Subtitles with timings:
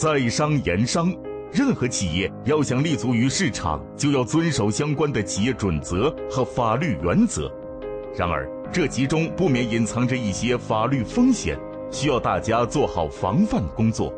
[0.00, 1.14] 在商言商，
[1.52, 7.52] 任何企业要想立足于市场，就要遵守相关的企业准则和法律原则。
[8.16, 11.58] 然而，这其中不免隐藏着一些法律风险，
[11.90, 14.10] 需要大家做好防范工作。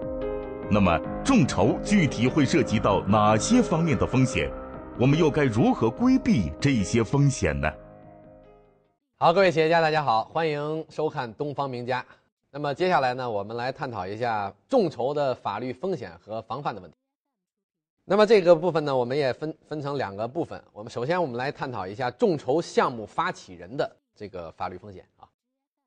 [0.70, 4.48] 那么，众筹具体会涉及到哪些方面的风险？
[5.01, 7.69] 我们又该如何规避这些风险呢？
[9.19, 12.01] 好，各位企业家，大家好，欢迎收看《东方名家》。
[12.55, 16.95] 那么接下来呢，我们来探讨一下众筹的法律风险和防范的问题。
[18.05, 20.62] 那么这个部分呢，我们也分分成两个部分。
[20.70, 25.27] 我们首先我们来探讨一下众筹项目发起人的这个法律风险啊，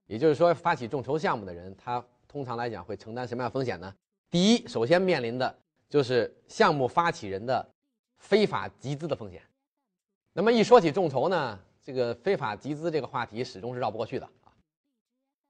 [0.08, 3.94] 也就是说，发起众筹项目的人，他通常来讲会承担什么样风险呢？
[4.32, 5.56] 第一，首先面临的
[5.88, 7.64] 就是项目发起人的
[8.18, 9.40] 非法集资的风险。
[10.34, 14.28] 那么一说起众筹呢，这个非法集资这个话题始终是绕不过去的。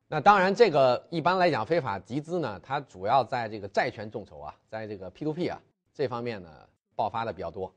[0.07, 5.59] 那当然，这个一般来讲，非法集资呢，它主要在这个债权众筹啊，在这个 P2P 啊
[5.95, 6.49] 这方面呢
[6.95, 7.73] 爆发的比较多。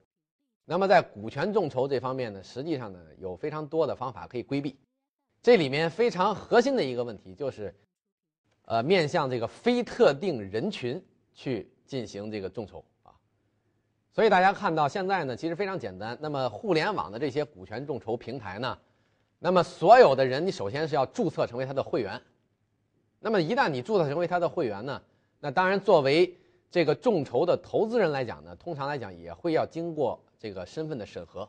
[0.67, 4.79] 那么在股权众筹这方面呢，实际上呢有非常多的方法可以规避。
[5.43, 7.75] 这里面非常核心的一个问题就是，
[8.67, 13.15] 呃，面向这个非特定人群去进行这个众筹啊。
[14.13, 16.19] 所以大家看到现在呢，其实非常简单。
[16.21, 18.79] 那么互联网的这些股权众筹平台呢？
[19.39, 22.21] 那么所有的人，你首先是要注册成为他的会员。
[23.21, 25.01] 那么一旦你注册成为他的会员呢，
[25.41, 26.37] 那当然作为
[26.71, 31.49] 这个众筹的投资人来讲呢，通常来讲也会要经过这个身份的审核。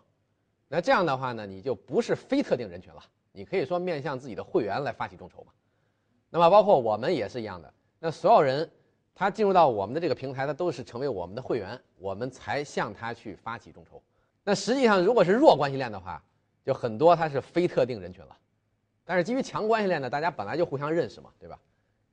[0.68, 5.52] 那这样的话呢，你就不是非特定人群了，你可以说面向自己的会员来发起众筹嘛。
[6.30, 8.70] 那么包括我们也是一样的，那所有人
[9.16, 14.02] 他进入到我们的这个平台，他都是成为我们的会员，我们才向他去发起众筹。
[14.44, 16.24] 那实际上如果是弱关系链的话，
[16.70, 18.38] 就很多，它是非特定人群了，
[19.04, 21.60] 但是基于强关系链呢，大家本来就互相认识嘛，对吧？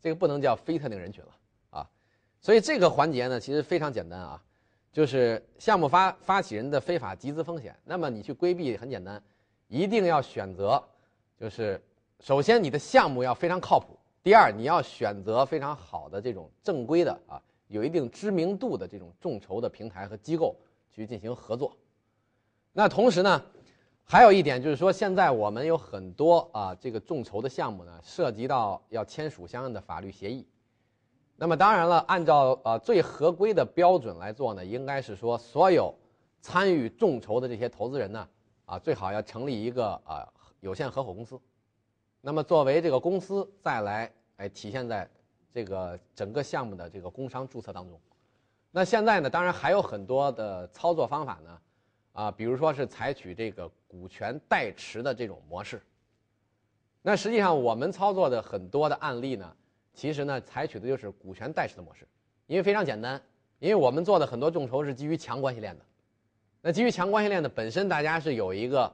[0.01, 1.31] 这个不能叫非特定人群了
[1.69, 1.91] 啊，
[2.41, 4.43] 所以这个环节呢，其实非常简单啊，
[4.91, 7.79] 就是项目发发起人的非法集资风险。
[7.85, 9.23] 那么你去规避很简单，
[9.69, 10.83] 一定要选择，
[11.39, 11.79] 就是
[12.21, 20.57] 首先你的项目要非常靠谱，第二你要选择非常好的这种正规的啊，有一定知名度的这种众筹的平台和机构
[20.91, 21.77] 去进行合作。
[22.73, 23.45] 那同时呢？
[24.09, 30.47] 还有一点就是说，现在我们有很多啊，这个众筹的项目呢，涉及到要签署相应的法律协议。
[31.35, 35.93] 那么当然了，按照呃最合规的标准来做呢，应该是说所有
[36.41, 38.29] 参与众筹的这些投资人呢，
[38.65, 40.25] 啊最好要成立一个啊
[40.61, 41.37] 有限合伙公司。
[42.21, 45.11] 那么作为这个公司再来哎体现在
[45.53, 48.01] 这个整个项目的这个工商注册当中。
[48.71, 51.59] 那现在呢，当然还有很多的操作方法呢。
[52.17, 55.83] 啊，比如说是采取这个股权代持的这种模式。
[57.03, 59.55] 那实际上我们操作的很多的案例呢，
[59.93, 62.09] 其实呢采取的就是股权代持的模式，
[62.47, 63.21] 因为非常简单，
[63.59, 65.85] 因为我们做的很多众筹是基于强关系链的。
[66.63, 68.91] 那基于强关系链的本身大家是有一个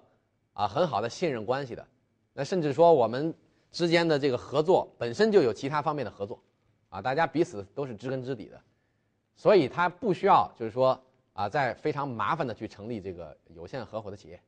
[0.52, 1.86] 啊很好的信任关系的，
[2.32, 3.32] 那甚至说我们
[3.70, 6.42] 之间的这个合作本身就有其他方面的合作，
[6.88, 8.60] 啊大家彼此都是知根知底的，
[9.36, 11.00] 所以它不需要就是说。
[11.34, 14.38] 啊，在非常麻烦的去成立这个有限合伙的企业，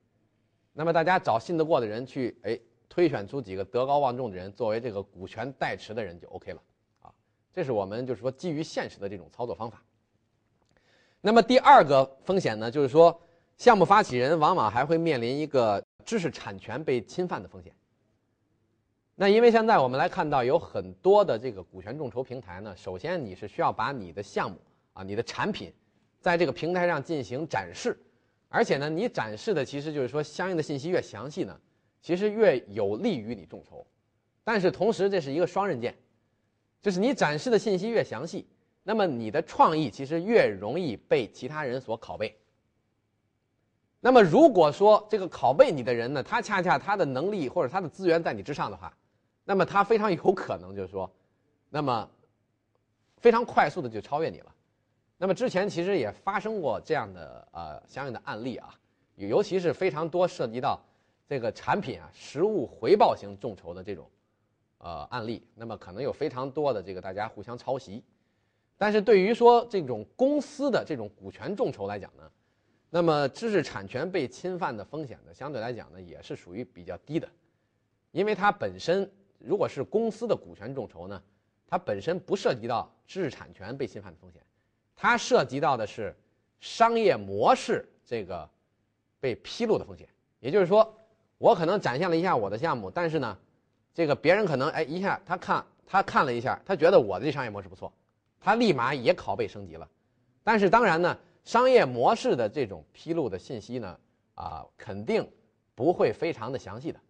[0.72, 6.62] 那么大家找信得过的人去，哎，推选出几个德高望重的人作为这个股权代持的人就 OK 了，
[7.00, 7.11] 啊，
[7.55, 9.83] 这是我们就是说基于现实的这种操作方法。
[11.23, 13.19] 那么第二个风险呢，就是说
[13.56, 17.75] 项目发起人往往还会面临一个知识产权被侵犯的风险。
[19.15, 24.59] 那因为现在我们来看到有很多的这个股权众筹平台呢，首先你是需要把你的项目
[24.93, 25.73] 啊，你的产品。
[26.25, 27.95] 在这个平台上进行展示，
[28.49, 31.55] 而且呢，你展示的其实就是说相应的信息越详细呢，
[32.01, 33.87] 其实越有利于你众筹。
[34.43, 35.95] 但是同时这是一个双刃剑，
[36.81, 38.49] 就是你展示的信息越详细，
[38.83, 42.35] 那么你的创意其实越容易被其他人所拷贝。
[44.01, 48.97] 那么如果说这个拷贝你的人呢，他恰恰他的能力或者他的资源在你之上的话，
[49.44, 51.15] 那么他非常有可能就是说，
[51.69, 52.09] 那么
[53.19, 54.55] 非常快速的就超越你了。
[55.25, 58.79] 那么之前其实也发生过这样的呃相应的案例啊，
[59.15, 60.79] 尤其是非常多涉及到
[61.26, 64.06] 这个产品啊实物回报型众筹的这种
[64.76, 68.05] 呃案例，那么可能有非常多的这个大家互相抄袭，
[68.76, 72.31] 但是对于说这种公司的这种股权众筹来讲呢，
[72.91, 77.26] 那么知识产权被侵犯的风险呢，相对来讲呢也是属于比较低的，
[78.11, 81.23] 因为它本身如果是公司的股权众筹呢，
[81.67, 84.43] 它本身不涉及到知识产权被侵犯的风险。
[84.96, 86.14] 它涉及到的是
[86.61, 88.49] 商业模式这个
[89.20, 90.08] 被披露的风险，
[90.41, 90.94] 也就是说，
[91.38, 93.38] 我可能展现了一下我的项目，但是呢，
[93.93, 97.93] 这个别人可能哎一下他看他看了一下，他觉得我的这商业模式不错，
[98.41, 99.88] 他立马也拷贝升级了。
[100.43, 103.99] 但是当然呢，商业模式的这种披露的信息呢，
[104.35, 105.29] 啊，肯定
[105.75, 107.00] 不会非常的详细的。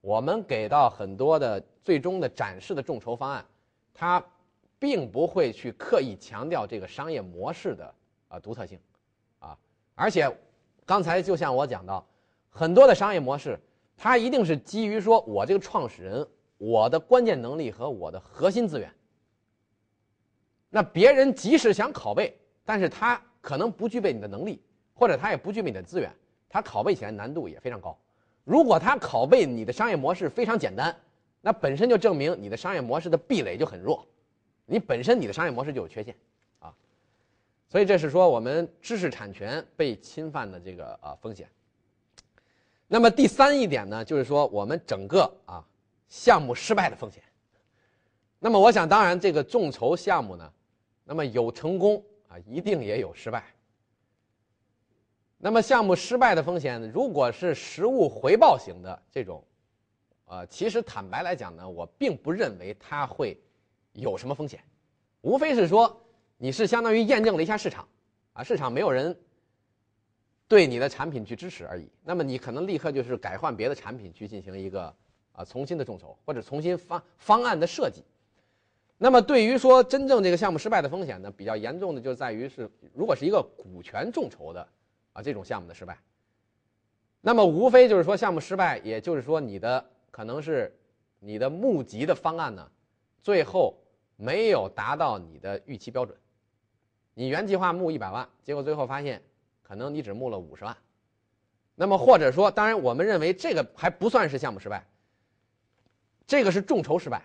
[0.00, 3.44] 我们给到很多的最终的展示的众筹方案，
[3.92, 4.24] 它
[4.78, 7.94] 并不会去刻意强调这个商业模式的
[8.28, 8.78] 啊独特性，
[9.38, 9.56] 啊，
[9.94, 10.30] 而且
[10.86, 12.06] 刚才就像我讲到，
[12.48, 13.58] 很多的商业模式，
[13.96, 16.26] 它一定是基于说我这个创始人
[16.56, 18.92] 我的关键能力和我的核心资源。
[20.70, 26.14] 那别人即使想拷贝，但是他可能不具备你的能力，或者他也不具备你的资源，
[26.48, 27.98] 他拷贝起来难度也非常高。
[28.44, 30.94] 如果他拷贝你的商业模式非常简单，
[31.40, 34.06] 那本身就证明你的商业模式的壁垒就很弱，
[34.70, 36.14] 你本身你的商业模式就有缺陷，
[36.58, 36.74] 啊，
[37.68, 41.48] 所以这是说我们知识产权被侵犯的这个啊风险。
[42.86, 45.64] 那么第三一点呢，就是说我们整个啊
[46.06, 47.22] 项目失败的风险。
[48.38, 50.52] 那么我想，当然这个众筹项目呢，
[51.02, 53.42] 那么有成功啊，一定也有失败。
[55.38, 59.42] 那么项目失败的风险，如果是实物回报型的这种，
[60.26, 63.40] 呃，其实坦白来讲呢，我并不认为它会
[64.00, 64.60] 有什么风险，
[65.20, 66.00] 无非是说
[66.36, 67.86] 你是相当于验证了一下市场，
[68.32, 69.16] 啊，市场没有人
[70.48, 71.88] 对你的产品去支持而已。
[72.02, 74.94] 那么你可能立刻就是改换别的产品去进行一个
[75.32, 78.02] 啊重新的众筹，或者重新方方案的设计。
[78.96, 84.66] 那么对于说真正这个项目失败的风险呢，比较严重的就在于是，如果是一个股权众筹的。
[85.14, 85.98] 啊，这种项目的失败，
[87.22, 90.72] 那么无非就是说项目失败，也就是说你的可能是
[91.18, 92.70] 你的募集的方案呢，
[93.20, 93.76] 最后
[94.20, 96.14] 没有达到你的预期标准。
[97.14, 99.22] 你原计划募一百万，结果最后发现
[99.62, 100.76] 可能你只募了五十万。
[101.76, 104.84] 那么或者说，当然我们认为这个还不算是项目失败，
[106.26, 107.22] 这个是众筹失败。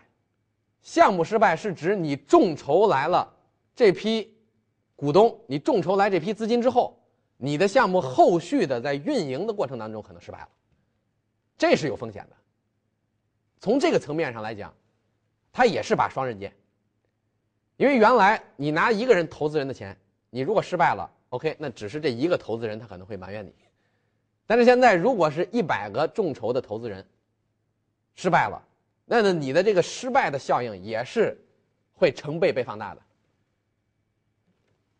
[0.81, 3.27] 项目失败是指你众筹来了
[3.75, 4.31] 这批
[4.95, 6.97] 股东，你众筹来这批资金之后。
[7.35, 10.49] 你的项目后续的在运营的过程当中可能失败了，
[11.57, 12.35] 这是有风险的。
[13.59, 14.73] 从这个层面上来讲，
[15.51, 16.55] 它也是把双刃剑。
[17.77, 19.97] 因为原来你拿一个人投资人的钱，
[20.29, 23.53] 你如果失败了，OK，那只是这一个投资人他可能会埋怨你。
[24.45, 27.05] 但是现在如果是一百个众筹的投资人
[28.15, 28.61] 失败了，
[29.05, 31.37] 那呢你的这个失败的效应也是
[31.93, 33.01] 会成倍被放大的。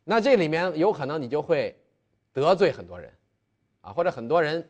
[0.04, 1.76] 那这里面有可能你就会。
[2.36, 3.14] 得罪很多人，
[3.82, 4.68] 啊，或者很多人，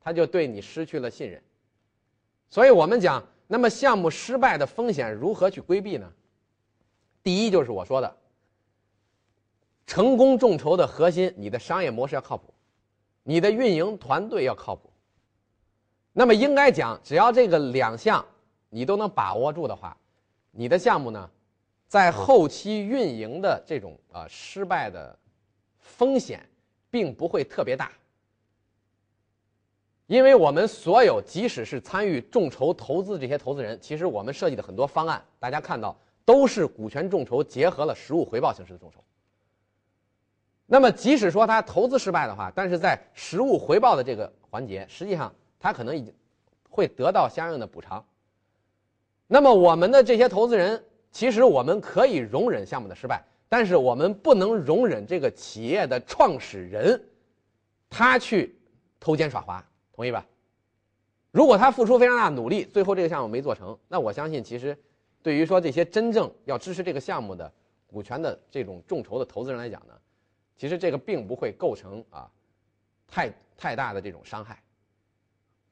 [0.00, 1.42] 他就对你失去了信任。
[2.48, 6.10] 所以我们讲，那么项目失败的风险如何去规避呢？
[7.22, 8.16] 第一就是我说的，
[9.86, 12.52] 成功众筹的核心，你的商业模式要靠谱，
[13.22, 14.90] 你的运营团队要靠谱。
[16.12, 18.24] 那么应该讲，只要这个两项
[18.68, 19.96] 你都能把握住的话，
[20.50, 21.30] 你的项目呢，
[21.86, 25.18] 在后期运营的这种啊失败的
[25.78, 26.46] 风险。
[26.92, 27.90] 并不会特别大，
[30.06, 39.02] 因为我们所有即使是参与众筹投资这些投资人，其实我们设计的很多方案，大家看到都是股权众筹结合了实物回报形式的众筹。
[40.66, 46.14] 那么即使说他投资失败的话，但是在实物回报的这个环节，实际上他可能已经
[46.68, 48.04] 会得到相应的补偿。
[49.26, 53.22] 那么我们的这些投资人，其实我们可以容忍项目的失败。
[53.48, 57.04] 但是我们不能容忍这个企业的创始人，
[57.90, 58.58] 他去
[58.98, 59.62] 偷奸耍滑，
[59.92, 60.24] 同意吧？
[61.30, 64.74] 如果他付出非常大的努力，最后这个项目没做成，那我相信其实，
[65.22, 67.50] 对于说这些真正要支持这个项目的
[67.86, 69.94] 股权的这种众筹的投资人来讲呢，
[70.56, 72.28] 其实这个并不会构成啊
[73.06, 74.60] 太太大的这种伤害。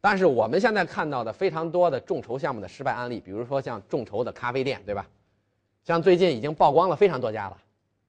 [0.00, 5.06] 但是我们现在看到的非常多的众筹项目的失败案例，比如说像众筹的咖啡店，对吧？
[5.82, 7.58] 像最近已经曝光了非常多家了。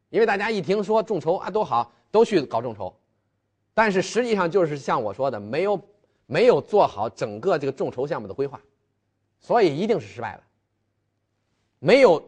[0.09, 2.93] 因为大家一听说众筹啊多好，都去搞众筹，
[3.73, 5.81] 但是实际上就是像我说的，没有
[6.27, 8.61] 没有做好整个这个众筹项目的规划，
[9.39, 10.43] 所以一定是失败的。
[11.83, 12.23] 没有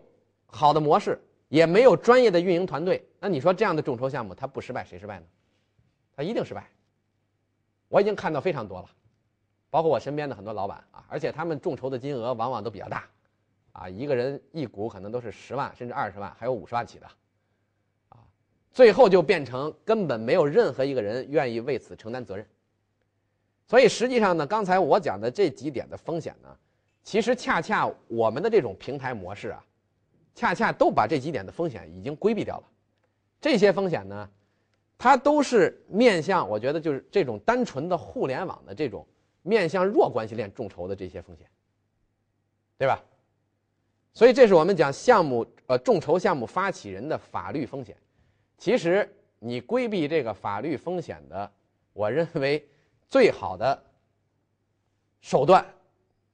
[0.47, 5.25] 好的模式，也没有专业的运营团队，那你说这样的众筹项目它不失败谁失败呢？
[6.15, 6.67] 它一定失败。
[7.87, 8.89] 我已经看到非常多了，
[9.69, 13.07] 包括我身边的很多老板啊，而且他们众筹的金额往往都比较大，
[13.73, 17.05] 啊，一个人一股可能都是十万甚至二十万，还有五十万起的。
[17.05, 17.13] 啊
[18.71, 22.47] 最后就变成根本没有任何一个人愿意为此承担责任，
[23.67, 26.57] 所以实际上呢，刚才我讲的这几点的风险呢，
[27.03, 29.65] 其实恰恰我们的这种平台模式啊，
[30.33, 32.63] 恰恰都把这几点的风险已经规避掉了。
[33.41, 34.29] 这些风险呢，
[34.97, 39.05] 它都是面向我觉得就是这种单纯的互联网的这种
[39.41, 41.45] 面向弱关系链众筹的这些风险，
[42.77, 43.03] 对吧？
[44.13, 45.77] 所以这是我们讲项目呃。
[45.79, 47.97] 众筹项目发起人的法律风险。
[48.57, 51.51] 其实你规避这个法律风险的，
[51.91, 52.65] 我认为
[53.09, 53.83] 最好的
[55.19, 55.65] 手段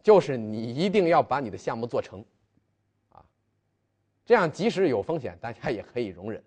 [0.02, 2.24] 就是你一定要把你的项目做成，
[3.10, 3.22] 啊，
[4.26, 6.42] 这样即使有风险，大家也可以容忍。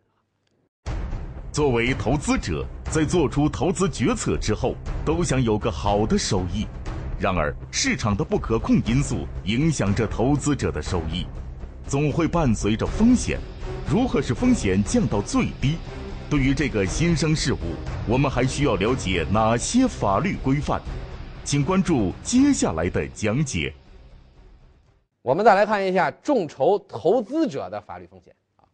[1.53, 6.67] 作为投资者，在做出投资决策之后，都想有个好的收益。
[7.21, 11.27] 然而，市场的不可控因素影响着投资者的收益，
[11.87, 13.39] 总会伴随着风险。
[13.87, 15.77] 如何使风险降到最低？
[16.31, 17.59] 对于这个新生事物，
[18.09, 20.81] 我们还需要了解哪些法律规范？
[21.45, 23.73] 请关注接下来的讲解。
[25.23, 28.65] 我们再来看一下众筹投资者的法律风险啊。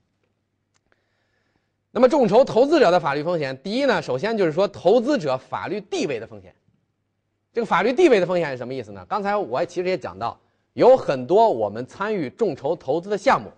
[1.90, 6.54] 那么，众筹投资者的法律风险，第一呢，首先就是说投资者法律地位的风险。
[7.52, 9.04] 这个法律地位的风险是什么意思呢？
[9.08, 10.38] 刚才我其实也讲到，
[10.74, 13.50] 有很多我们参与众筹投资的项目，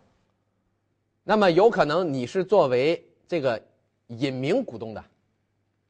[1.25, 3.61] 那么有可能你是作为这个
[4.07, 5.05] 隐名股东的，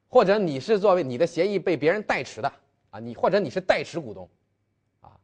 [0.09, 2.51] 或者你是作为你的协议被别人代持的
[2.91, 4.29] 啊，你或者你是代持股东，
[5.01, 5.19] 啊，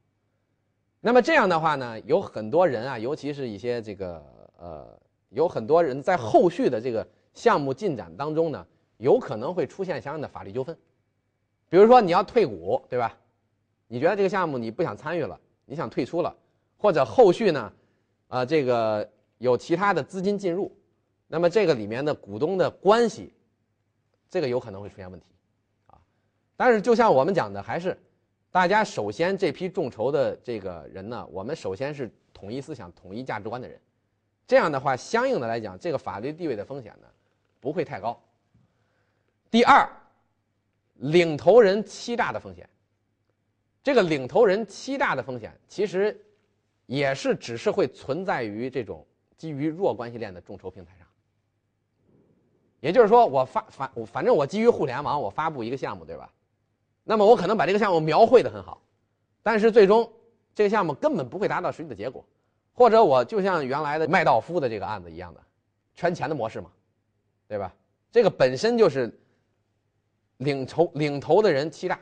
[1.01, 4.25] 那么这样的话呢，有很多人啊，尤其是一些这个
[4.57, 7.07] 呃，有很多人在后续的这个。
[7.37, 10.75] 项目进展当中呢，有可能会出现相应的法律纠纷，
[11.69, 13.15] 比如说你要退股，对吧？
[13.89, 16.35] 你觉得这个项目你不想参与了，你想退出了，
[16.79, 17.71] 或者后续呢，
[18.29, 19.07] 啊，这个
[19.37, 20.75] 有其他的资金进入，
[21.27, 23.35] 那么这个里面的股东的关系，
[24.31, 25.27] 这个有可能会出现问题，
[26.57, 27.97] 但是就像我们讲的，还是
[28.51, 33.81] 大家首先这批众筹的这个人呢，我们首先是统一思想、统一价值观的人，
[34.47, 37.07] 这样的话，相应的来讲，这个法律地位的风险呢。
[37.59, 38.17] 不会太高。
[39.51, 39.89] 第二，
[40.97, 42.69] 领头人欺诈的风险。
[43.83, 46.17] 这个领头人欺诈的风险，其实
[46.85, 49.05] 也是只是会存在于这种
[49.37, 51.09] 基于弱关系链的众筹平台上。
[52.79, 56.33] 也就是说，我发反我反正我基于互联网，我发布一个项目，对吧？
[57.09, 58.83] 那么我可能把这个项目描绘的很好，
[59.43, 60.13] 但是最终
[60.55, 62.23] 这个项目根本不会达到实际的结果，
[62.75, 65.41] 或者我就像原来的麦道夫的这个案子一样的
[65.95, 66.71] 圈钱的模式嘛。
[67.49, 67.73] 对吧？
[68.11, 69.09] 这个本身就是
[70.39, 71.97] 领头领头的人欺诈，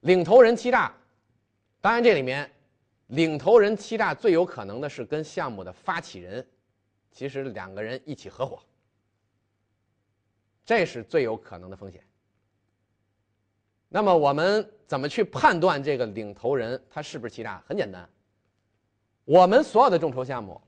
[0.00, 0.90] 领头人欺诈。
[1.78, 2.50] 当然，这里面
[3.08, 6.46] 领头人欺诈最有可能的是跟项目的发起人，
[7.10, 8.58] 其实两个人一起合伙，
[10.64, 12.02] 这是最有可能的风险。
[13.94, 17.62] 那么，我们怎么去判断这个领头人他是不是欺诈？
[17.68, 18.08] 很简单，
[19.26, 20.58] 我们所有的众筹项目，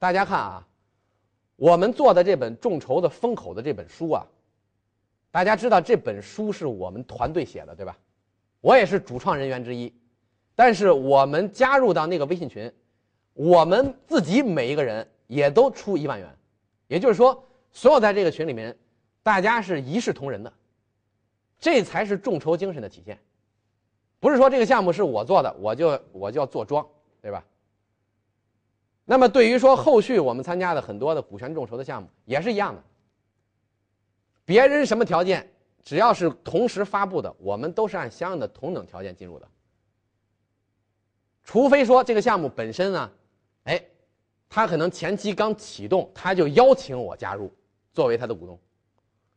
[0.00, 0.66] 大家看啊。
[1.54, 4.26] 我们做的这本众筹的风口的这本书啊，
[5.30, 7.96] 大家知道这本书是我们团队写的，对吧？
[8.60, 9.90] 我也是主创人员之一，
[10.54, 12.70] 但是我们加入到那个微信群，
[13.32, 16.28] 我们自己每一个人也都出一万元，
[16.88, 18.76] 也就是说，所有在这个群里面，
[19.22, 20.52] 大家是一视同仁的，
[21.58, 23.18] 这才是众筹精神的体现，
[24.20, 26.86] 不是说这个项目是我做的，我就我就要做庄，
[27.20, 27.44] 对吧？
[29.04, 32.82] 那么，对于说后续我们参加的很多的股权众筹的项目也是一样的，
[34.44, 35.48] 别人什么条件，
[35.84, 39.48] 只要是同时发布的，我们都是按相应的同等条件进入的。
[41.44, 43.12] 除非说这个项目本身呢，
[43.62, 43.80] 哎，
[44.48, 47.54] 他可能前期刚启动，他就邀请我加入
[47.92, 48.58] 作为他的股东，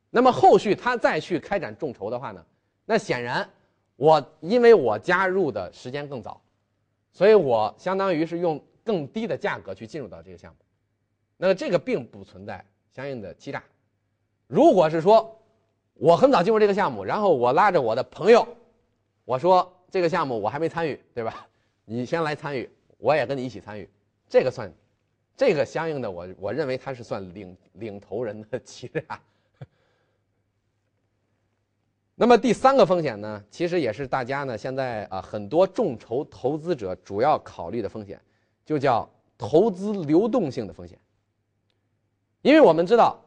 [0.10, 2.46] 那么后续他再去开展众筹的话呢，
[2.86, 3.50] 那显然
[3.96, 6.42] 我因为我加入的时间更早，
[7.12, 8.62] 所以我相当于是用。
[8.82, 10.58] 更低的价格去进入到这个项目，
[11.38, 13.62] 那么这个并不存在相应的欺诈。
[14.48, 15.40] 如果是说
[15.94, 18.48] 我很早进入这个项目，然后我拉着我的朋友，
[19.26, 21.46] 我说这个项目我还没参与，对吧？
[21.86, 23.88] 你先来参与，我也跟你一起参与，
[24.28, 24.74] 这个算，
[25.38, 29.22] 这个相应的我我认为他是算领领头人的欺诈。
[32.20, 38.20] 那么第三个风险呢，其实也是大家呢现在啊很多众筹投资者主要考虑的风险。
[38.66, 40.96] 就叫投资流动性的风险，
[42.44, 43.20] 因为我们知道，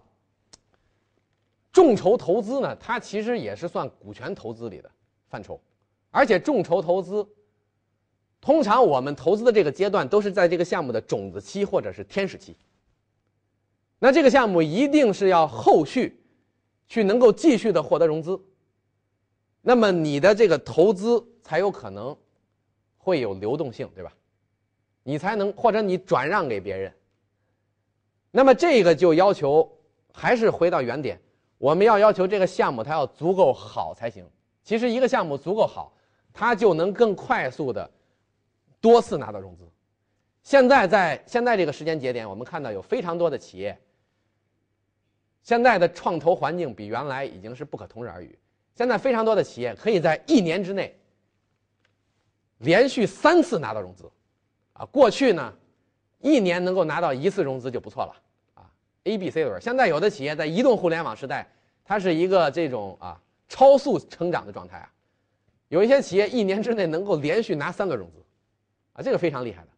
[1.72, 4.88] 众筹投资呢，它其实也是算股权投资里的
[5.28, 5.60] 范畴，
[6.12, 7.26] 而且众筹投资，
[8.40, 12.56] 通常我们投资的这个阶段都是在这个项目的种子期或者是天使期。
[13.98, 16.22] 那这个项目一定是要后续
[16.86, 18.40] 去能够继续的获得融资，
[19.62, 22.14] 那么你的这个投资才有可能
[22.98, 24.12] 会有流动性，对吧？
[25.04, 26.92] 你才能或者你转让给别人，
[28.30, 29.68] 那么这个就要求
[30.12, 31.20] 还是回到原点，
[31.58, 34.24] 我们要要求这个项目它要足够好才行。
[34.62, 35.92] 其实一个项目足够好，
[36.32, 37.90] 它就能更快速的
[38.80, 39.68] 多次拿到融资，
[40.42, 43.76] 现在在现在这个时间节点，我们看到有非常多的企业，
[45.42, 48.38] 现在的创投环境比原来已经是不可同日而语。
[48.74, 50.98] 现在非常多的企业可以在一年之内
[52.58, 54.10] 连续三次拿到融资，
[54.72, 55.52] 啊，过去呢，
[56.20, 58.14] 一年能够拿到一次融资就不错了，
[58.54, 58.70] 啊
[59.04, 59.60] ，A、B、C 轮。
[59.60, 61.50] 现在有的企业在移动互联网时代，
[61.84, 64.88] 它是一个这种啊超速成长的状态啊，
[65.68, 68.22] 有一些企业一年之内能够连续拿三个融资，
[68.94, 69.68] 啊，这个非常厉害的。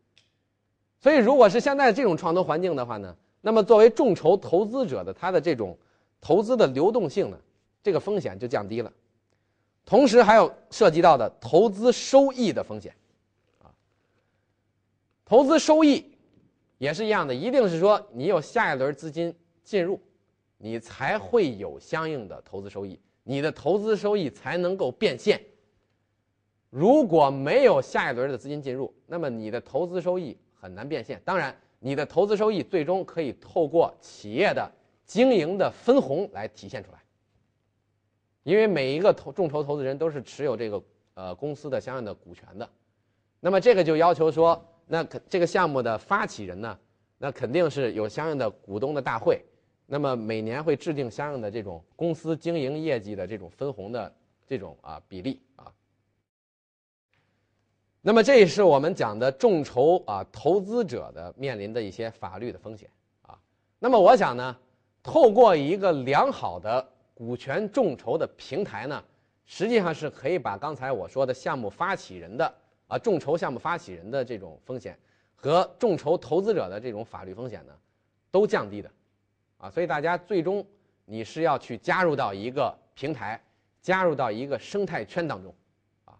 [1.01, 5.77] 所以，如果是现在这种创投环境的话呢，那么作为众筹投资者的他的这种
[6.21, 7.39] 投资的流动性呢？
[7.85, 8.91] 这个风险就降低了，
[9.85, 12.97] 同时还有涉及到的投资收益的风险，
[13.63, 13.69] 啊，
[15.23, 16.03] 投资收益
[16.79, 20.01] 也是一样的，一定是说你有下一轮资金进入，
[20.57, 25.39] 你才会有相应的投资收益，你的投资收益才能够变现。
[26.71, 31.21] 如果没有下一轮的资金进入，那么你的投资收益很难变现。
[31.23, 34.73] 当然，你的投资收益最终可以透过企业的
[35.05, 37.04] 经营的分红来体现出来。
[38.45, 40.83] 因为每一个投众筹投资人都是持有这个
[41.15, 42.69] 呃公司的相应的股权的，
[43.41, 46.79] 那么这个就要求说，那这个项目的发起人呢，
[47.17, 49.43] 那肯定是有相应的股东的大会，
[49.87, 54.15] 那么每年会制定相应的这种公司经营业绩的这种分红的
[54.47, 55.73] 这种啊比例啊。
[58.03, 62.91] 那么这也是我们讲的众筹啊投资者的面临的一些法律的风险
[63.23, 63.39] 啊。
[63.79, 64.55] 那么我想呢，
[65.03, 66.91] 透过一个良好的。
[67.15, 69.03] 股权众筹的平台呢，
[69.47, 72.55] 实际上是可以把刚才我说的项目发起人的
[72.89, 74.99] 啊众筹项目发起人的这种风险
[75.35, 77.73] 和众筹投资者的这种法律风险呢，
[78.31, 78.91] 都降低的，
[79.59, 80.67] 啊，所以大家最终
[81.05, 83.41] 你是要去加入到一个平台，
[83.81, 85.55] 加入到一个生态圈当中，
[86.05, 86.19] 啊，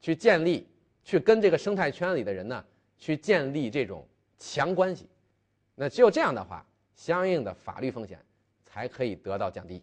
[0.00, 0.66] 去建立，
[1.02, 2.62] 去跟这个生态圈里的人呢
[2.98, 4.06] 去建立这种
[4.38, 5.08] 强关系，
[5.74, 8.18] 那只有这样的话，相应的法律风险
[8.62, 9.82] 才可以得到降低。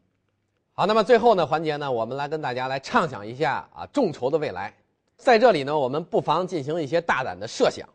[0.73, 4.73] 好，那么最后呢环节呢，我们来跟大家来畅想一下啊众筹的未来。
[5.17, 7.88] 在这里呢，我们不妨进行一些大胆的设想。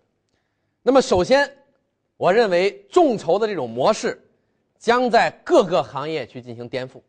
[0.82, 1.50] 那么首先，
[2.18, 4.22] 我认为众筹的这种模式
[4.78, 7.00] 将在各个行业去进行颠覆，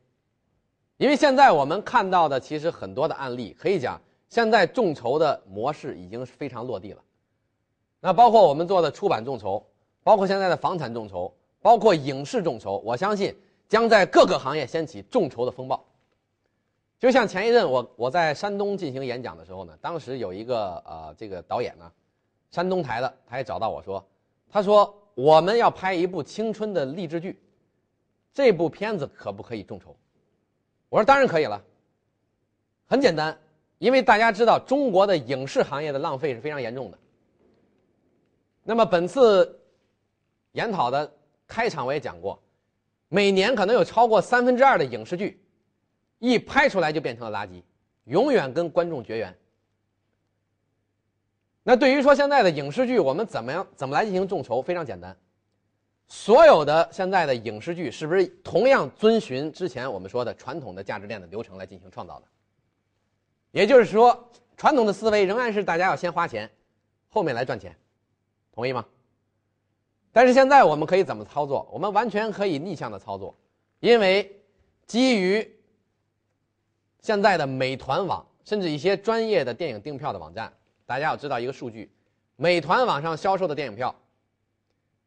[0.96, 7.02] 因为现在我们看到的其实很多的案例，可以讲现在众筹的模式已经是非常落地了。
[8.00, 9.64] 那包括我们做的出版众筹，
[10.02, 13.36] 包括现在的房产众筹，包括影视众筹，我相信。
[13.68, 15.84] 将在各个行业掀起众筹的风暴。
[17.00, 21.92] 就像前一阵我我在山东进行演讲的时候呢，当时有一个呃这个导演呢，
[22.50, 24.04] 山东台的，他也找到我说，
[24.50, 27.40] 他说我们要拍一部青春的励志剧，
[28.34, 29.96] 这部片子可不可以众筹？
[30.90, 31.62] 我说当然可以了。
[32.88, 33.38] 很简单，
[33.78, 36.98] 因为大家知道中国的影视行业的浪费是非常严重的。
[38.64, 39.60] 那么本次
[40.54, 41.12] 研讨的
[41.46, 42.40] 开场我也讲过。
[43.10, 45.42] 每年可能有超过三分之二的影视剧，
[46.20, 47.62] 一拍出来就变成了垃圾，
[48.06, 49.38] 永远跟观众绝缘。
[51.64, 54.62] 那对于说现在的影视剧，我们怎么样怎么来进行众筹？
[54.62, 55.16] 非常简单，
[56.08, 62.26] 所有的现在的影视剧是不是同样遵循之前我们说的传统的价值链的流程来进行创造的？
[63.52, 66.50] 也就是说，传统的思维仍然是大家要先花钱，
[67.10, 67.76] 后面来赚钱，
[68.54, 68.86] 同意吗？
[70.18, 71.70] 但是现在我们可以怎么操作？
[71.72, 73.38] 我们完全可以逆向的操作，
[73.80, 74.36] 因为
[74.88, 75.48] 基于
[77.04, 80.52] 现在的美团网，甚至一些专业的电影订票的网站，
[80.88, 81.92] 大家要知道一个数据：
[82.36, 83.94] 美团网上销售的电影票，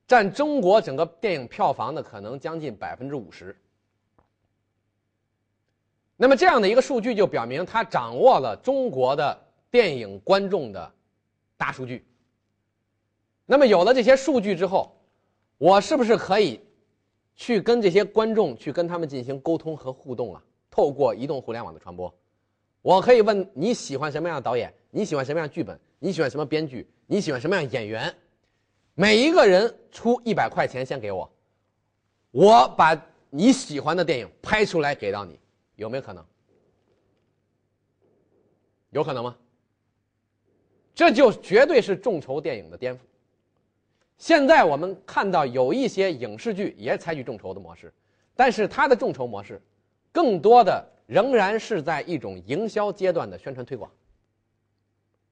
[0.06, 3.60] 占中国整个电影票房的可能将近百分之五十。
[6.16, 9.36] 那么这样的一个数据就表明，它掌握了中国的
[9.72, 10.92] 电影观众的
[11.56, 12.06] 大数据。
[13.44, 14.96] 那么有了这些数据之后，
[15.60, 16.58] 我是不是可以
[17.36, 20.42] 去跟这些观众去跟他们进行沟通和互动了？
[20.70, 22.10] 透过移动互联网的传播，
[22.80, 24.72] 我可以问你喜欢什么样的导演？
[24.90, 25.78] 你喜欢什么样剧本？
[25.98, 26.88] 你喜欢什么编剧？
[27.06, 28.14] 你喜欢什么样演员？
[28.94, 31.30] 每一个人出一百块钱先给我，
[32.30, 35.38] 我把你喜欢的电影拍出来给到你，
[35.76, 36.24] 有没有可能？
[38.92, 39.36] 有可能吗？
[40.94, 43.00] 这就绝对是众筹电影的颠覆。
[44.20, 47.90] 现在我们看到有一些影视剧也采取众筹的模式，
[48.36, 49.58] 但是它的众筹模式，
[50.12, 53.90] 更多的仍然是在一种营销阶段的宣传推广。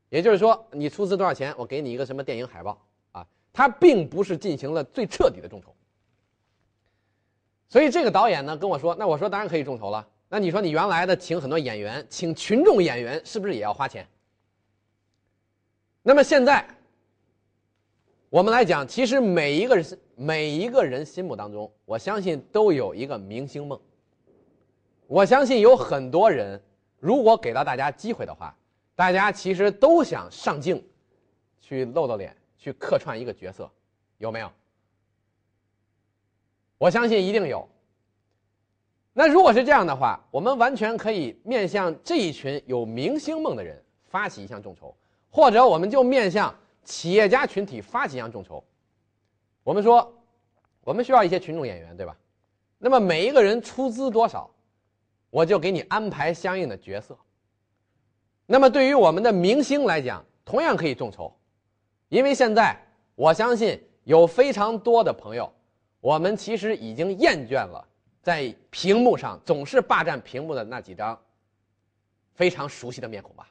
[0.09, 3.27] 也就是说，你出资多少钱，我给你一个什么电影海报啊？
[3.53, 5.77] 它并不是进行了最彻底的众筹。
[7.68, 10.09] 所以这个导演呢跟我说，那我说当然可以众筹了。
[10.31, 14.09] 那你说你原来的请很多演员，请群众演员是不是也要花钱？
[16.01, 16.66] 那么现在。
[18.30, 23.80] 我们来讲，其实每一个人每一个人心目当中，我相信都有一个明星梦。
[25.06, 26.60] 我相信有很多人，
[26.98, 28.54] 如果给到大家机会的话，
[28.94, 30.84] 大家其实都想上镜，
[31.58, 33.70] 去露露脸，去客串一个角色，
[34.18, 34.52] 有没有？
[36.76, 37.66] 我相信一定有。
[39.14, 44.94] 那如果是这样的话，我们完全可以面向这一群有明星梦的人发起一项众筹，
[45.30, 46.54] 或者我们就面向
[46.88, 48.64] 企业家群体发起一项众筹。
[49.62, 50.11] 我们说，
[50.81, 52.16] 我们需要一些群众演员，对吧？
[52.79, 54.51] 那么每一个人出资多少？
[55.29, 57.16] 我就给你安排相应的角色。
[58.46, 61.31] 那么对于我们的明星来讲，同样可以众筹，
[62.09, 62.74] 因为现在
[63.14, 65.53] 我相信有非常多的朋友，
[66.01, 67.87] 我们其实已经厌倦了
[68.22, 71.20] 在屏幕上总是霸占屏幕的那几张
[72.33, 73.46] 非常熟悉的面孔吧。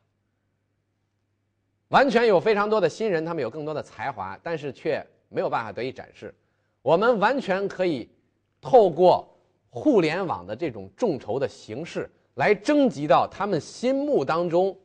[1.90, 6.34] 完全有非常多的新人，他们有更多的才华，但是却没有办法得以展示。
[6.82, 8.10] 我们完全可以
[8.62, 9.34] 透过。
[9.70, 14.76] 互联网的这种众筹的形式，来征集到他们心目当中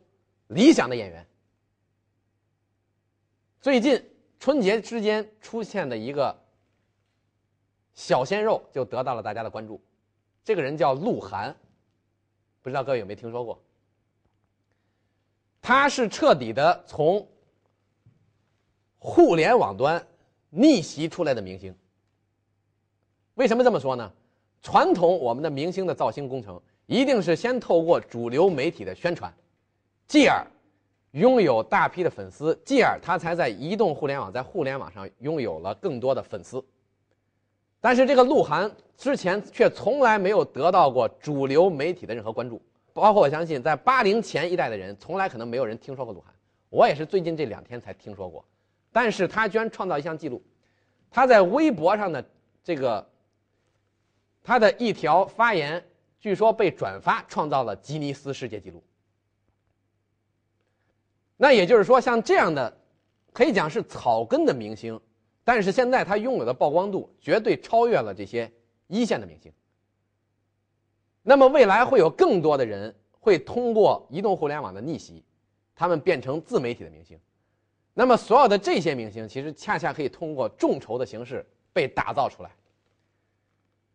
[0.49, 1.27] 理想的演员。
[3.59, 4.05] 最近
[4.39, 6.37] 春节之间出现的一个
[7.95, 9.81] 小鲜肉，就得到了大家的关注。
[10.45, 11.55] 这个人叫鹿晗，
[12.61, 13.63] 不知道各位有没有听说过？
[15.63, 17.27] 他是彻底的从
[18.99, 20.05] 互联网端
[20.51, 21.75] 逆袭出来的明星。
[23.35, 24.13] 为什么这么说呢？
[24.61, 29.33] 传统我们的明星的造星工程，一定是先透过主流媒体的宣传，
[30.07, 30.45] 继而
[31.13, 36.65] 拥有大批的粉丝，继而他才在移动互联网，在互联网上拥有了更多的粉丝。
[37.81, 46.35] 但是这个鹿晗之前却从来没有得到过主流媒体的任何关注，包括我相信在八零前一代的人，从来可能没有人听说过鹿晗。
[46.69, 48.45] 我也是最近这两天才听说过，
[48.93, 50.43] 但是他居然创造一项记录，
[51.11, 52.25] 他在微博上的
[52.63, 53.09] 这个。
[54.45, 55.81] 他的一条发言，
[56.19, 58.83] 据说被转发，创造了吉尼斯世界纪录。
[61.37, 62.77] 那也就是说，像这样的，
[63.33, 65.01] 可以讲是草根的明星，
[65.45, 68.51] 但是现在他拥有的曝光度绝对超越了这些
[68.89, 69.53] 一线的明星。
[71.23, 75.25] 那么未来会有更多的人会通过移动互联网的逆袭，
[75.75, 77.19] 他们变成自媒体的明星。
[77.95, 82.51] 那么所有的这些明星，其实恰恰可以通过众筹的形式被打造出来。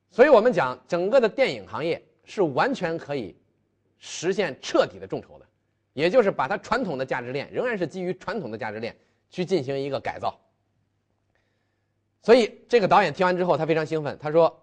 [0.09, 3.35] 所以我们讲，整个的电影行业是完全可以
[3.97, 5.45] 实现彻底的众筹的，
[5.93, 8.95] 也就是把它传统的价值链仍然是基于传统的价值链
[9.29, 10.39] 去进行一个改造。
[12.21, 14.61] 所以这个导演听完之后，他非常兴奋，他说：“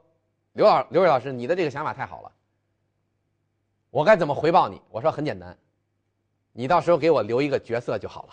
[0.55, 2.33] 刘老刘伟老师，你的这个想法太好了，
[3.95, 5.57] 我该怎么回报你？”我说：“很简单，
[6.51, 8.33] 你到时候给我留一个角色就好了。”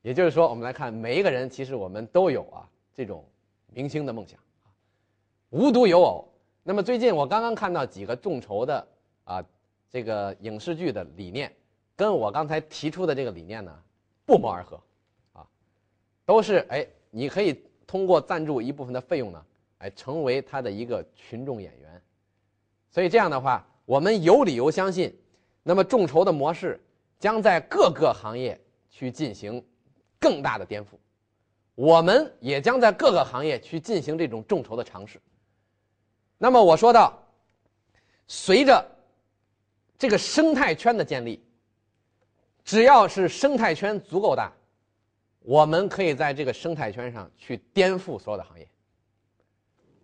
[0.00, 2.62] 也就是说，我们来看每一个人，其实我们都有啊
[2.94, 3.24] 这种
[3.72, 4.38] 明星的梦想。
[5.50, 6.28] 无独有偶，
[6.62, 8.86] 那么最近我刚刚看到几个众筹的
[9.24, 9.44] 啊，
[9.90, 11.52] 这个影视剧的理念，
[11.96, 13.76] 跟我刚才提出的这个理念呢
[14.24, 14.80] 不谋而合，
[15.32, 15.44] 啊，
[16.24, 19.44] 都是哎，你可以通过赞助一部分的费用呢，
[19.78, 22.00] 哎，成为他的一个群众演员，
[22.92, 25.16] 所以这样的话，我们有理由相信，
[25.62, 26.78] 那么众筹的模式
[27.18, 29.64] 将在各个行业去进行
[30.20, 30.88] 更大的颠覆，
[31.74, 35.18] 我们也将在各个行业去进行这种众筹的尝试。
[36.36, 37.16] 那么我说到，
[38.26, 38.84] 随着
[39.96, 41.42] 这个生态圈的建立，
[42.64, 44.52] 只要是生态圈足够大，
[45.40, 48.68] 我们可以在这个生态圈上去颠覆所有的行业。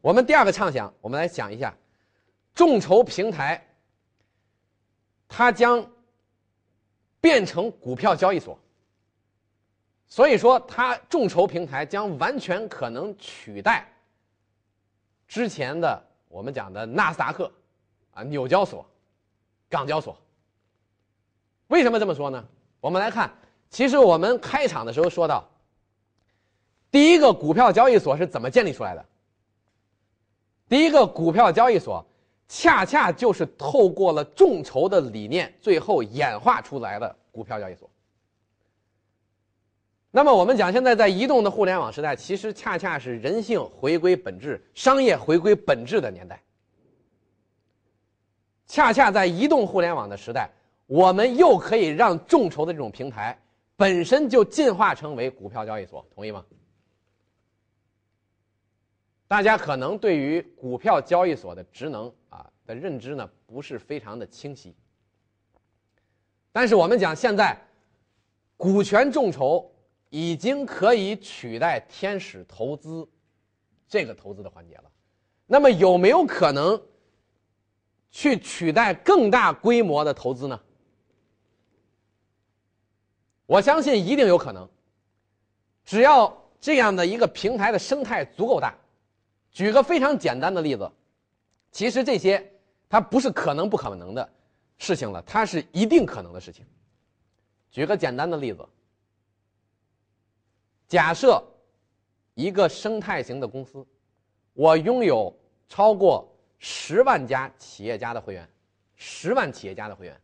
[0.00, 1.76] 我们第二个畅想，我们来讲一下，
[2.54, 3.62] 众筹平台，
[5.34, 5.82] 它将
[7.22, 8.58] 变成股票交易所，
[10.06, 13.90] 所以说它众筹平台将完全可能取代
[15.26, 16.02] 之前的。
[16.28, 17.50] 我们讲的纳斯达克，
[18.12, 18.84] 啊，纽交所，
[19.70, 20.14] 港交所。
[21.68, 22.46] 为什么这么说呢？
[22.80, 23.32] 我们来看，
[23.70, 25.48] 其实我们开场的时候说到，
[26.90, 29.04] 第一个股票交易所是怎么建立出来的？
[30.68, 32.04] 第一个股票交易所，
[32.54, 37.88] 恰恰就是透过了众筹的理念，最后演化出来的股票交易所。
[40.10, 46.42] 那么我们讲，现在在移动的互联网时代，其实恰恰是人性回归本质、商业回归本质的年代。
[48.66, 50.50] 恰恰在移动互联网的时代，
[50.86, 53.34] 我们又可以让众筹的这种平台
[53.76, 56.44] 本身就进化成为股票交易所，同意吗？
[59.32, 64.76] 大家可能对于股票交易所的职能啊的认知呢，不是非常的清晰。
[66.52, 67.56] 但是我们讲，现在
[68.58, 69.66] 股权众筹。
[70.14, 73.08] 已经可以取代天使投资
[73.88, 74.84] 这个投资的环节了。
[75.46, 76.78] 那么有没有可能
[78.10, 80.60] 去取代更大规模的投资呢？
[83.46, 84.68] 我相信一定有可能。
[85.82, 88.76] 只要这样的一个平台的生态足够大，
[89.52, 90.90] 举个非常简单的例子，
[91.70, 92.52] 其实这些
[92.88, 94.32] 它不是可能不可能的
[94.78, 96.66] 事情了，它是一定可能的事情。
[97.70, 98.66] 举个简单的例子，
[100.88, 101.42] 假设
[102.34, 103.86] 一个生态型的公司，
[104.54, 105.34] 我拥有
[105.68, 108.48] 超过十万家企业家的会员，
[108.96, 110.20] 十万企业家的会员。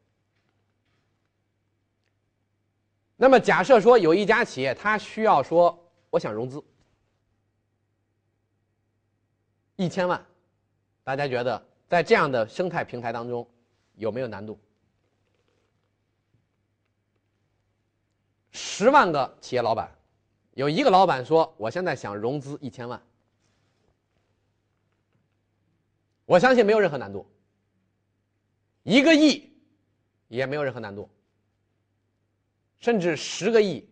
[3.17, 5.77] 那么假设说有一家企业，它需要说
[6.09, 6.63] 我想融资
[9.79, 10.27] 一千万，
[11.05, 13.49] 大家觉得在这样的生态平台当中
[13.95, 14.59] 有没有难度？
[18.51, 19.89] 十万个企业老板，
[20.55, 23.01] 有一个老板说：“我现在想融资一千万。”
[26.27, 27.25] 我相信没有任何难度。
[28.83, 29.49] 一个亿
[30.27, 31.09] 也没有任何难度，
[32.81, 33.89] 甚至十个亿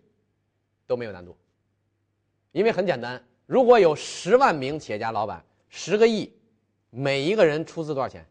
[0.85, 1.39] 都没有难度，
[2.51, 6.33] 因为很简单，如果有十万名企业家老板，十个亿，
[6.91, 8.27] 每一个人出资多少钱？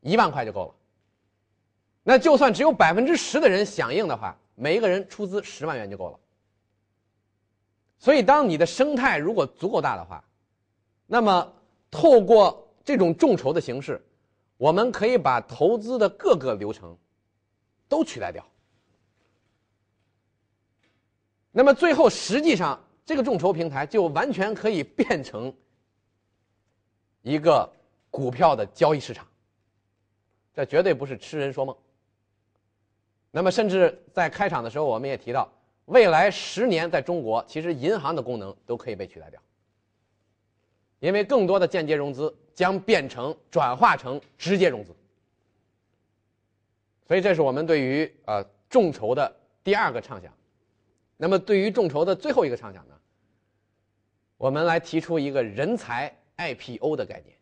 [0.00, 0.74] 一万块就够了。
[2.02, 4.36] 那就算只有百分之十的人响应的话。
[4.56, 6.20] 每一个人出资十万元就够了。
[7.98, 10.22] 所以，当你的生态如果足够大的话，
[11.08, 11.52] 那么
[11.90, 14.00] 透过这种众筹的形式，
[14.56, 16.96] 我们可以把投资的各个流程
[17.88, 18.46] 都取代掉。
[21.50, 25.52] 那么最后，实际上这个众筹平台就完全可以变成
[27.22, 27.70] 一个
[28.10, 29.26] 股票的交易市场。
[30.54, 31.76] 这绝对不是痴人说梦。
[33.30, 35.50] 那么，甚至在开场的时候，我们也提到，
[35.86, 39.40] 未来十年在中国，其实银行的功能都可以被取代掉，
[41.00, 44.94] 因为更多的间接融资将变成转化成直接融资。
[47.08, 50.32] 所以，这是我们对于呃众筹的第二个畅想。
[51.24, 52.94] 那么，对于众筹的最后一个畅想呢，
[54.36, 57.34] 我们来提出一个人才 IPO 的概念。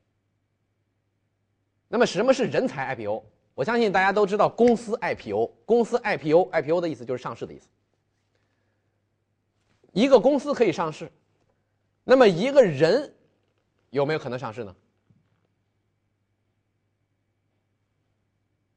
[1.89, 3.25] 那么，什么是人才 IPO？
[3.55, 7.67] 我相信大家都知道公司 IPO，公司 IPO，IPO 的意思就是上市的意思。
[9.93, 11.11] 一个公司可以上市，
[12.05, 13.13] 那么一个人
[13.91, 14.77] 有没有可能上市呢？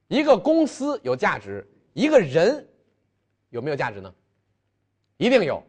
[0.07, 1.63] 一个公司有价值，
[1.93, 2.67] 一个人
[3.51, 4.11] 有没有价值呢？
[5.17, 5.63] 一定有，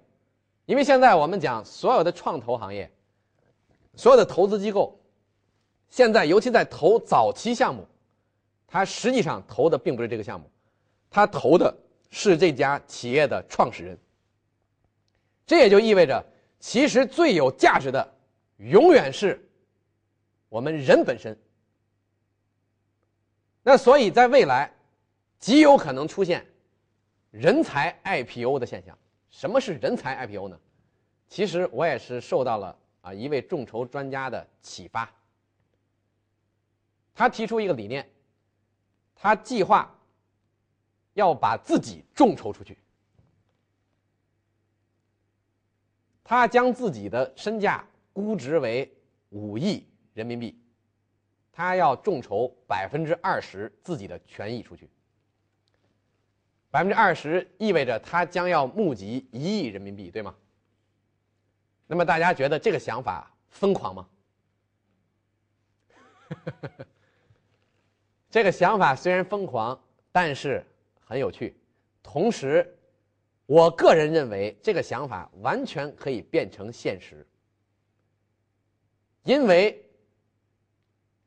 [0.65, 2.91] 因为现在我们讲所有的创投行业，
[3.95, 4.99] 所有的投资机构，
[5.89, 7.87] 现在尤其在投早期项目。
[8.69, 10.51] 他实际上投的并不是这个项目，
[11.09, 11.75] 他投的
[12.11, 13.97] 是这家企业的创始人。
[15.47, 16.23] 这也就意味着，
[16.59, 18.15] 其实最有价值的，
[18.57, 19.49] 永远是
[20.49, 21.39] 我们人本身。
[23.63, 24.75] 那所以在未来，
[25.39, 26.45] 极有可能出现
[27.31, 28.99] 人才 IPO 的现象。
[29.37, 30.59] 什么是人才 IPO 呢？
[31.29, 35.13] 其实我也是受到了啊一位众筹专家的启发，
[37.15, 38.11] 他提出一个理念。
[39.15, 39.95] 他计划
[41.13, 42.79] 要把自己众筹出去，
[46.25, 48.91] 他将自己的身价估值为
[49.29, 50.59] 五亿人民币，
[51.53, 54.89] 他要众筹百分之二十自己的权益出去。
[56.71, 60.35] 百分之二十意味着他将要募集一亿人民币，对吗？
[61.87, 64.09] 那么大家觉得这个想法疯狂吗？
[68.29, 70.65] 这个想法虽然疯狂，但是
[71.05, 71.57] 很有趣。
[72.03, 72.77] 同时，
[73.47, 77.27] 我个人认为这个想法完全可以变成现实，
[79.23, 79.83] 因为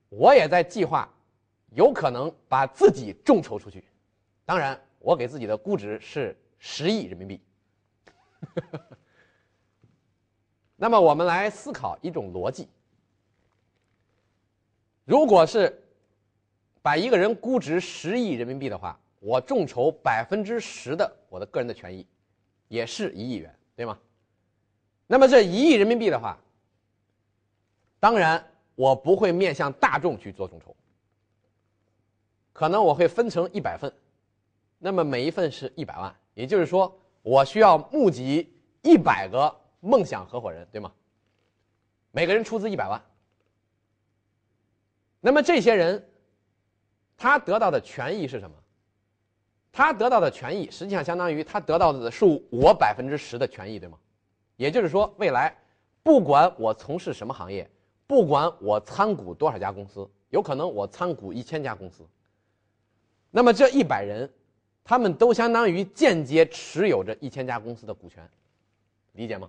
[0.09, 1.09] 我也在计划，
[1.71, 3.83] 有可能把自己众筹出去。
[4.45, 7.41] 当然，我给自己的估值是十亿人民币。
[10.75, 12.67] 那么，我们来思考一种逻辑：
[15.05, 15.83] 如果是。
[16.81, 22.07] 把一个人估值十亿人民币的话，我众筹百分之十的我的个人的权益，
[22.69, 23.99] 也是一亿元，对吗？
[25.05, 26.39] 那么这一亿人民币的话，
[27.99, 28.43] 当然
[28.75, 30.73] 我不会面向大众去做众筹，
[32.53, 33.93] 可能我会分成一百份，
[34.79, 40.91] 那么每一份是一百万，也就是说我需要募集一百个梦想合伙人，对吗？
[42.11, 42.99] 每个人出资一百万，
[45.21, 46.03] 那么这些人。
[47.21, 48.55] 他得到的权益是什么？
[49.73, 53.97] 他得到的权益实际上相当于他得到的是我百分之十的权益，对吗？
[54.55, 55.53] 也就是说，未来
[56.01, 57.69] 不管我从事什么行业，
[58.07, 62.07] 不管我参股多少家公司，有可能我参股一千家公司，
[63.29, 64.33] 那么这一百人，
[64.89, 68.27] 他们都相当于间接持有着一千家公司的股权，
[69.11, 69.47] 理解吗？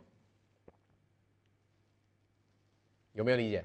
[3.15, 3.65] 有没有理解？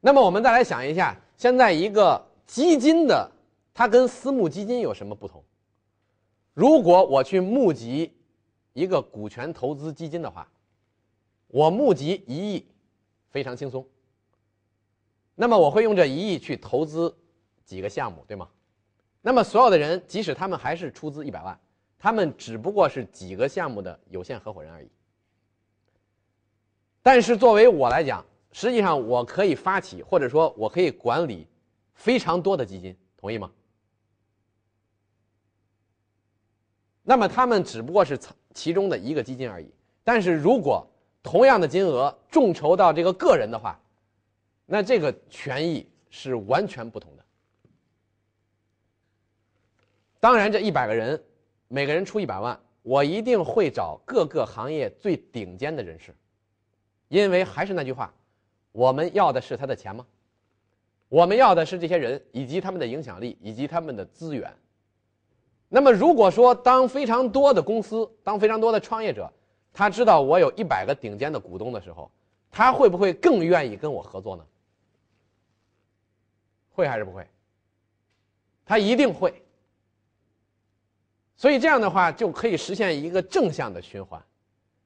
[0.00, 3.30] 那么我们再来想一下，现在一个基金的。
[3.74, 5.44] 它跟私募基金有什么不同？
[6.54, 8.10] 如果我去募集
[8.72, 10.50] 一个股权投资基金的话，
[11.48, 12.66] 我募集一亿，
[13.28, 13.86] 非常轻松。
[15.34, 17.14] 那么我会用这一亿去投资
[17.66, 18.48] 几个项目，对吗？
[19.24, 21.58] 那么所有的人，即使他们还是出资一百万，
[21.96, 24.90] 他们只不过是几个项目的有限合伙人而已。
[27.02, 31.46] 但是作为我来讲，实际上我可以发起，或者说我可以管理
[31.94, 33.50] 非常多的基金，同意吗？
[37.04, 38.18] 那么他们只不过是
[38.52, 39.72] 其中的一个基金而已。
[40.04, 40.84] 但是如果
[41.22, 43.80] 同样的金额众筹到这个个人的话，
[44.66, 47.21] 那这个权益是完全不同的。
[50.22, 51.20] 当然，这一百个人，
[51.66, 56.14] 每个人出一百万，我一定会找各个行业最顶尖的人士，
[57.08, 58.14] 因为还是那句话，
[58.70, 60.06] 我们要的是他的钱吗？
[61.08, 64.48] 我们要的是这些人以及他们的影响力以及他们的资源。
[65.68, 69.28] 那么，如果说当非常多的公司，当非常多的创业者，
[69.72, 72.08] 他知道我有一百个顶尖的股东的时候，
[72.48, 74.46] 他会不会更愿意跟我合作呢？
[76.70, 77.26] 会还是不会？
[78.64, 79.41] 他一定会。
[81.42, 84.22] 所以这样的话就可以实现一个正向的循环。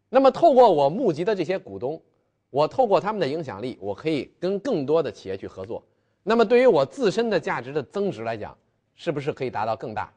[0.09, 2.01] 那么，透过我募集的这些股东，
[2.49, 5.85] 我透过他们的影响力，我可以跟更多的企业去合作。
[6.23, 8.57] 那么，对于我自身的价值的增值来讲，
[8.95, 10.11] 是不是可以达到更大？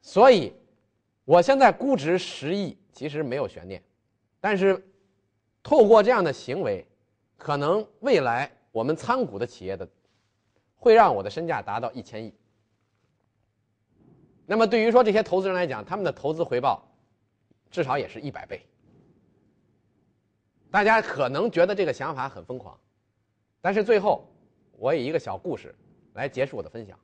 [0.00, 0.50] 所以，
[1.26, 3.82] 我现在估值十亿，其实没有悬念。
[4.40, 4.82] 但是，
[5.62, 6.86] 透过这样的行为，
[7.36, 9.86] 可能未来我们参股的企业的，
[10.78, 12.32] 会让我的身价达到一千亿。
[14.50, 16.82] 那么，对于说这些投资人来讲，他们的投资回报，
[17.70, 18.62] 至少也是一百倍。
[20.70, 22.74] 大家可能觉得这个想法很疯狂，
[23.60, 24.26] 但是最后，
[24.78, 25.74] 我以一个小故事
[26.14, 26.98] 来结束我的分享。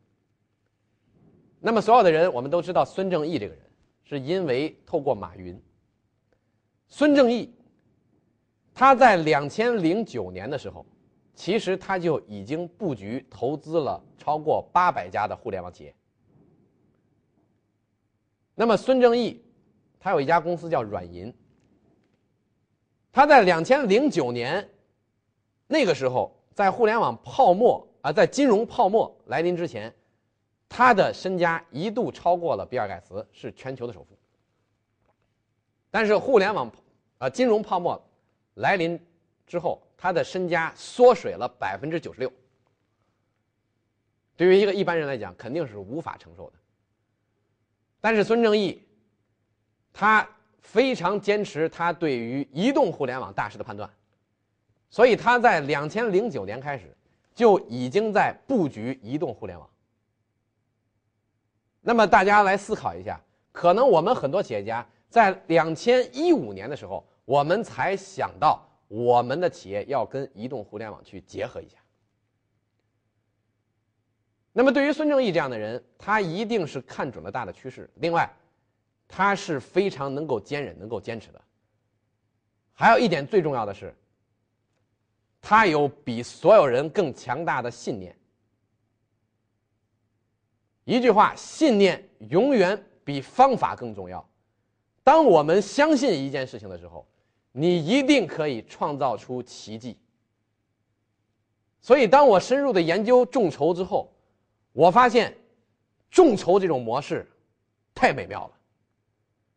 [1.60, 3.62] 那么，所有的人，我们都知道孙正义这个人，
[4.04, 5.62] 是因为透过马云。
[6.88, 7.54] 孙正义，
[8.72, 10.86] 他在两千零九年的时候，
[11.34, 15.94] 其实他就已经布局投资了超过八百家的互联网企业。
[18.54, 19.42] 那么，孙正义，
[19.98, 21.34] 他有一家公司叫软银。
[23.12, 24.68] 他在两千零九年，
[25.66, 29.92] 那个时候，在互联网泡沫啊，在金融泡沫来临之前。
[30.66, 34.18] 他的身家一度超过了比尔盖茨，是全球的首富。
[35.88, 36.68] 但是互联网，
[37.18, 38.02] 啊，金融泡沫
[38.54, 38.98] 来临
[39.46, 42.32] 之后，他的身家缩水了百分之九十六。
[44.36, 46.56] 对于一个一般人来讲，肯定是无法承受的。
[48.04, 48.82] 但是孙正义，
[49.90, 50.28] 他
[50.60, 53.88] 非常坚持他对于移动互联网大势的判断，
[54.90, 56.94] 所以他在两千零九年开始
[57.34, 59.66] 就已经在布局移动互联网。
[61.80, 63.18] 那么大家来思考一下，
[63.52, 71.78] 可能我们很多企业家在两千一五年的时候，我们才想到我们的企业要跟移动互联网去结合一下。
[74.56, 77.90] 那么对于孙正义这样的人，他一定是看准了大的趋势。
[77.96, 78.32] 另外，
[79.08, 81.42] 他是非常能够坚忍、能够坚持的。
[82.72, 83.92] 还有一点最重要的是，
[85.40, 88.16] 他有比所有人更强大的信念。
[90.84, 94.24] 一句话，信念永远比方法更重要。
[95.02, 97.04] 当我们相信一件事情的时候，
[97.50, 99.98] 你一定可以创造出奇迹。
[101.80, 104.13] 所以，当我深入的研究众筹之后，
[104.74, 105.34] 我发现，
[106.10, 107.26] 众筹这种模式
[107.94, 108.54] 太美妙了。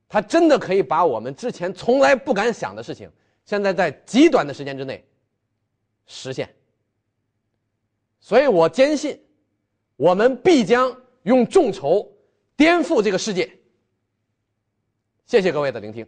[0.08, 3.12] 它真的可以把我们之前从来不敢想的事情，
[3.44, 5.06] 现在在极短的时间之内
[6.06, 6.48] 实现。
[8.22, 9.22] 所以我坚信，
[9.98, 10.96] 我们必将。
[11.24, 12.10] 用众筹
[12.56, 13.52] 颠覆这个世界。
[15.26, 16.08] 谢谢各位的聆听。